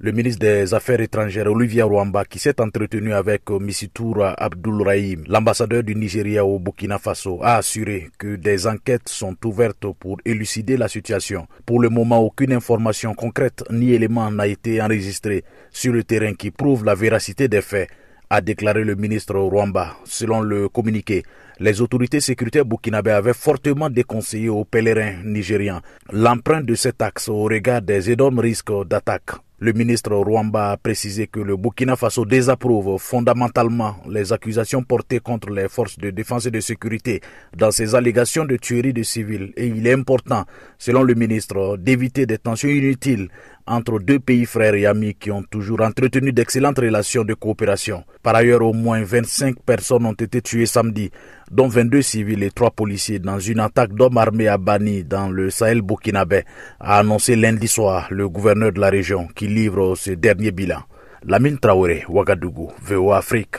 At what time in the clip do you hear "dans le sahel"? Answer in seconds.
55.04-55.82